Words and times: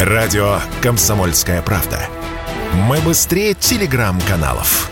Радио 0.00 0.60
«Комсомольская 0.82 1.62
правда». 1.62 1.98
Мы 2.74 2.98
быстрее 2.98 3.54
телеграм-каналов. 3.54 4.90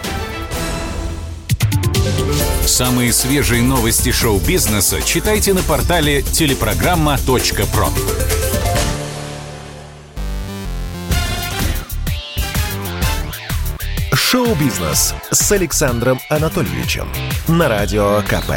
Самые 2.65 3.13
свежие 3.13 3.61
новости 3.61 4.11
шоу-бизнеса 4.11 5.03
читайте 5.03 5.53
на 5.53 5.63
портале 5.63 6.23
телепрограмма.про. 6.23 7.89
Шоу-бизнес 14.15 15.15
с 15.31 15.53
Александром 15.53 16.19
Анатольевичем 16.31 17.09
на 17.47 17.69
Радио 17.69 18.23
КП. 18.23 18.53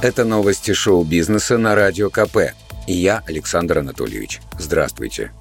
Это 0.00 0.24
новости 0.24 0.74
шоу-бизнеса 0.74 1.58
на 1.58 1.76
Радио 1.76 2.10
КП. 2.10 2.38
И 2.86 2.92
я, 2.92 3.22
Александр 3.26 3.78
Анатольевич. 3.78 4.40
Здравствуйте. 4.58 5.32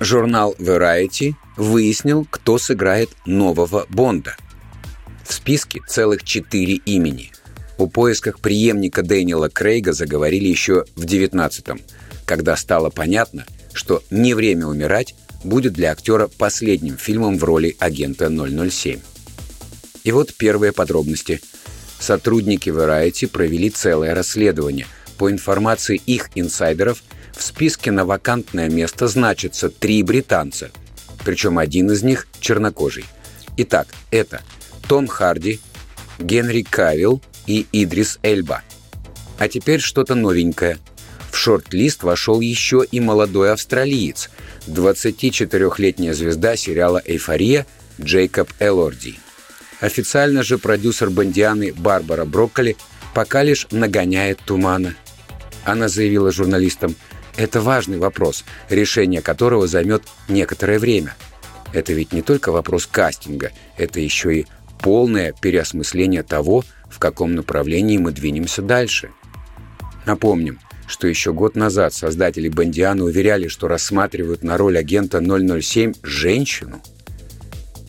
Журнал 0.00 0.54
Variety 0.58 1.34
выяснил, 1.56 2.26
кто 2.28 2.58
сыграет 2.58 3.10
нового 3.24 3.86
Бонда. 3.88 4.36
В 5.24 5.32
списке 5.32 5.80
целых 5.88 6.22
четыре 6.24 6.74
имени. 6.74 7.32
О 7.78 7.86
поисках 7.86 8.40
преемника 8.40 9.02
Дэниела 9.02 9.48
Крейга 9.48 9.92
заговорили 9.92 10.46
еще 10.46 10.84
в 10.94 11.04
19-м, 11.04 11.80
когда 12.24 12.56
стало 12.56 12.90
понятно, 12.90 13.44
что 13.72 14.02
«Не 14.10 14.34
время 14.34 14.66
умирать» 14.66 15.14
будет 15.44 15.72
для 15.72 15.92
актера 15.92 16.28
последним 16.28 16.96
фильмом 16.96 17.38
в 17.38 17.44
роли 17.44 17.76
агента 17.78 18.28
007. 18.30 19.00
И 20.04 20.12
вот 20.12 20.34
первые 20.34 20.72
подробности. 20.72 21.40
Сотрудники 21.98 22.68
Variety 22.68 23.26
провели 23.26 23.70
целое 23.70 24.14
расследование. 24.14 24.86
По 25.18 25.30
информации 25.30 26.00
их 26.06 26.30
инсайдеров, 26.34 27.02
в 27.32 27.42
списке 27.42 27.90
на 27.90 28.04
вакантное 28.04 28.68
место 28.68 29.08
значится 29.08 29.68
три 29.68 30.02
британца, 30.02 30.70
причем 31.24 31.58
один 31.58 31.90
из 31.90 32.02
них 32.02 32.26
чернокожий. 32.40 33.04
Итак, 33.56 33.88
это 34.10 34.42
Том 34.88 35.06
Харди, 35.06 35.60
Генри 36.18 36.62
Кавилл 36.62 37.20
и 37.46 37.66
Идрис 37.72 38.18
Эльба. 38.22 38.62
А 39.38 39.48
теперь 39.48 39.80
что-то 39.80 40.14
новенькое. 40.14 40.78
В 41.30 41.36
шорт-лист 41.36 42.02
вошел 42.02 42.40
еще 42.40 42.84
и 42.90 43.00
молодой 43.00 43.52
австралиец, 43.52 44.30
24-летняя 44.66 46.14
звезда 46.14 46.56
сериала 46.56 47.02
«Эйфория» 47.04 47.66
Джейкоб 48.00 48.50
Элорди. 48.58 49.18
Официально 49.80 50.42
же 50.42 50.56
продюсер 50.56 51.10
Бондианы 51.10 51.72
Барбара 51.74 52.24
Брокколи 52.24 52.76
пока 53.14 53.42
лишь 53.42 53.66
нагоняет 53.70 54.40
тумана. 54.44 54.94
Она 55.66 55.88
заявила 55.88 56.30
журналистам, 56.30 56.94
это 57.36 57.60
важный 57.60 57.98
вопрос, 57.98 58.44
решение 58.70 59.20
которого 59.20 59.66
займет 59.66 60.04
некоторое 60.28 60.78
время. 60.78 61.16
Это 61.72 61.92
ведь 61.92 62.12
не 62.12 62.22
только 62.22 62.52
вопрос 62.52 62.86
кастинга, 62.86 63.50
это 63.76 63.98
еще 63.98 64.40
и 64.40 64.46
полное 64.80 65.32
переосмысление 65.32 66.22
того, 66.22 66.64
в 66.88 67.00
каком 67.00 67.34
направлении 67.34 67.98
мы 67.98 68.12
двинемся 68.12 68.62
дальше. 68.62 69.10
Напомним, 70.06 70.60
что 70.86 71.08
еще 71.08 71.32
год 71.32 71.56
назад 71.56 71.92
создатели 71.92 72.48
Бондиана 72.48 73.02
уверяли, 73.02 73.48
что 73.48 73.66
рассматривают 73.66 74.44
на 74.44 74.56
роль 74.56 74.78
агента 74.78 75.20
007 75.20 75.94
женщину. 76.04 76.80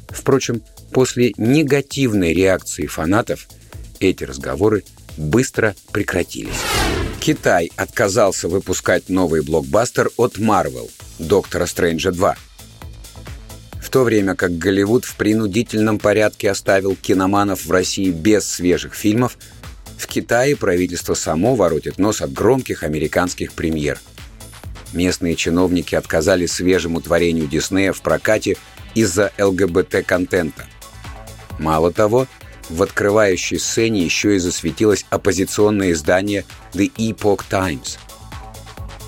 Впрочем, 0.09 0.63
после 0.91 1.31
негативной 1.37 2.33
реакции 2.33 2.87
фанатов 2.87 3.47
эти 3.99 4.23
разговоры 4.23 4.83
быстро 5.15 5.75
прекратились. 5.91 6.63
Китай 7.19 7.71
отказался 7.75 8.47
выпускать 8.47 9.09
новый 9.09 9.41
блокбастер 9.41 10.09
от 10.17 10.37
Marvel 10.37 10.89
«Доктора 11.19 11.65
Стрэнджа 11.65 12.11
2». 12.11 12.35
В 13.81 13.89
то 13.89 14.03
время 14.03 14.35
как 14.35 14.57
Голливуд 14.57 15.05
в 15.05 15.15
принудительном 15.15 15.99
порядке 15.99 16.51
оставил 16.51 16.95
киноманов 16.95 17.65
в 17.65 17.71
России 17.71 18.11
без 18.11 18.47
свежих 18.47 18.93
фильмов, 18.93 19.37
в 19.97 20.07
Китае 20.07 20.55
правительство 20.55 21.13
само 21.13 21.55
воротит 21.55 21.97
нос 21.97 22.21
от 22.21 22.31
громких 22.31 22.83
американских 22.83 23.53
премьер. 23.53 23.99
Местные 24.93 25.35
чиновники 25.35 25.95
отказали 25.95 26.45
свежему 26.45 27.01
творению 27.01 27.47
Диснея 27.47 27.93
в 27.93 28.01
прокате 28.01 28.57
из-за 28.95 29.31
ЛГБТ-контента. 29.37 30.65
Мало 31.59 31.91
того, 31.91 32.27
в 32.69 32.83
открывающей 32.83 33.59
сцене 33.59 34.03
еще 34.03 34.35
и 34.35 34.39
засветилось 34.39 35.05
оппозиционное 35.09 35.91
издание 35.91 36.45
The 36.73 36.91
Epoch 36.95 37.43
Times. 37.49 37.97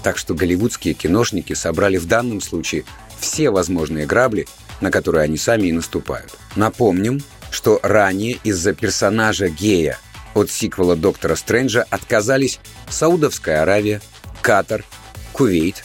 Так 0.04 0.18
что 0.18 0.34
голливудские 0.34 0.94
киношники 0.94 1.54
собрали 1.54 1.98
в 1.98 2.06
данном 2.06 2.42
случае 2.42 2.86
все 3.20 3.50
возможные 3.50 4.06
грабли, 4.06 4.48
на 4.82 4.92
которые 4.92 5.24
они 5.24 5.38
сами 5.38 5.68
и 5.68 5.74
наступают. 5.74 6.34
Напомним, 6.56 7.22
что 7.52 7.80
ранее 7.84 8.40
из-за 8.44 8.74
персонажа 8.74 9.50
гея 9.50 9.98
от 10.34 10.52
сиквела 10.52 10.96
«Доктора 10.96 11.36
Стрэнджа» 11.36 11.86
отказались 11.90 12.60
Саудовская 12.90 13.64
Аравия, 13.64 14.02
Катар, 14.42 14.86
Кувейт 15.34 15.84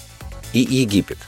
и 0.52 0.60
Египет. 0.60 1.18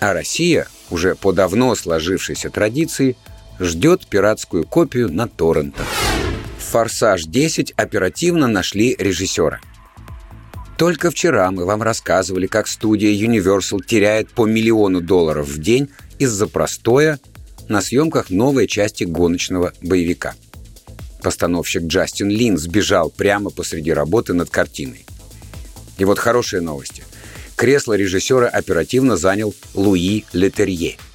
А 0.00 0.12
Россия, 0.12 0.66
уже 0.90 1.14
по 1.14 1.32
давно 1.32 1.74
сложившейся 1.74 2.50
традиции, 2.50 3.16
ждет 3.60 4.06
пиратскую 4.06 4.66
копию 4.66 5.12
на 5.12 5.28
торрентах. 5.28 5.86
«Форсаж 6.58 7.26
10» 7.26 7.74
оперативно 7.76 8.48
нашли 8.48 8.96
режиссера. 8.98 9.60
Только 10.78 11.10
вчера 11.10 11.50
мы 11.50 11.66
вам 11.66 11.82
рассказывали, 11.82 12.46
как 12.46 12.66
студия 12.66 13.12
Universal 13.12 13.84
теряет 13.84 14.30
по 14.30 14.46
миллиону 14.46 15.02
долларов 15.02 15.46
в 15.46 15.60
день 15.60 15.90
из-за 16.18 16.46
простоя 16.46 17.18
на 17.68 17.82
съемках 17.82 18.30
новой 18.30 18.66
части 18.66 19.04
гоночного 19.04 19.74
боевика. 19.82 20.34
Постановщик 21.22 21.82
Джастин 21.82 22.30
Лин 22.30 22.56
сбежал 22.56 23.10
прямо 23.10 23.50
посреди 23.50 23.92
работы 23.92 24.32
над 24.32 24.48
картиной. 24.48 25.04
И 25.98 26.04
вот 26.06 26.18
хорошие 26.18 26.62
новости. 26.62 27.04
Кресло 27.56 27.92
режиссера 27.92 28.48
оперативно 28.48 29.18
занял 29.18 29.54
Луи 29.74 30.24
Летерье– 30.32 30.96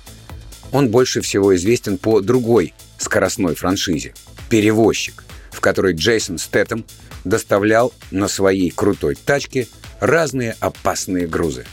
он 0.76 0.90
больше 0.90 1.22
всего 1.22 1.56
известен 1.56 1.98
по 1.98 2.20
другой 2.20 2.74
скоростной 2.98 3.56
франшизе 3.56 4.14
«Перевозчик», 4.50 5.24
в 5.50 5.62
которой 5.62 5.94
Джейсон 5.94 6.38
Стэттем 6.38 6.84
доставлял 7.24 7.94
на 8.12 8.28
своей 8.28 8.72
крутой 8.72 9.16
тачке 9.16 9.70
разные 10.02 10.58
опасные 10.60 11.28
грузы. 11.28 11.66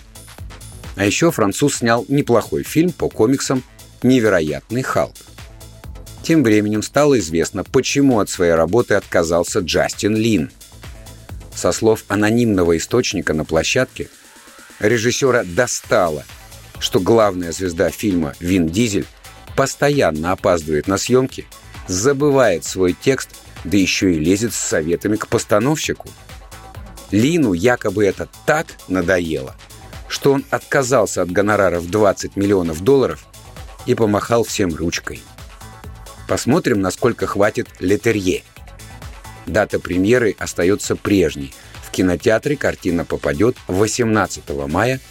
А 0.94 1.04
еще 1.04 1.32
француз 1.32 1.78
снял 1.78 2.04
неплохой 2.06 2.62
фильм 2.62 2.92
по 2.92 3.08
комиксам 3.08 3.64
«Невероятный 4.04 4.82
Халк». 4.82 5.16
Тем 6.22 6.44
временем 6.44 6.84
стало 6.84 7.18
известно, 7.18 7.64
почему 7.64 8.20
от 8.20 8.30
своей 8.30 8.54
работы 8.54 8.94
отказался 8.94 9.58
Джастин 9.58 10.14
Лин. 10.14 10.52
Со 11.52 11.72
слов 11.72 12.04
анонимного 12.06 12.76
источника 12.76 13.34
на 13.34 13.44
площадке, 13.44 14.08
режиссера 14.78 15.42
достало– 15.42 16.24
что 16.82 16.98
главная 16.98 17.52
звезда 17.52 17.90
фильма 17.90 18.34
Вин 18.40 18.66
Дизель 18.66 19.06
постоянно 19.54 20.32
опаздывает 20.32 20.88
на 20.88 20.98
съемки, 20.98 21.46
забывает 21.86 22.64
свой 22.64 22.92
текст, 22.92 23.30
да 23.62 23.76
еще 23.76 24.12
и 24.12 24.18
лезет 24.18 24.52
с 24.52 24.58
советами 24.58 25.14
к 25.14 25.28
постановщику. 25.28 26.08
Лину 27.12 27.52
якобы 27.52 28.04
это 28.04 28.28
так 28.46 28.66
надоело, 28.88 29.54
что 30.08 30.32
он 30.32 30.44
отказался 30.50 31.22
от 31.22 31.30
гонорара 31.30 31.78
в 31.78 31.88
20 31.88 32.34
миллионов 32.34 32.80
долларов 32.80 33.24
и 33.86 33.94
помахал 33.94 34.42
всем 34.42 34.74
ручкой. 34.74 35.22
Посмотрим, 36.26 36.80
насколько 36.80 37.28
хватит 37.28 37.68
Летерье. 37.78 38.42
Дата 39.46 39.78
премьеры 39.78 40.34
остается 40.36 40.96
прежней. 40.96 41.54
В 41.84 41.92
кинотеатре 41.92 42.56
картина 42.56 43.04
попадет 43.04 43.56
18 43.68 44.42
мая– 44.66 44.98